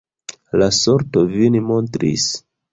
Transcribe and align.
La 0.61 0.69
sorto 0.77 1.25
vin 1.35 1.61
montris. 1.69 2.29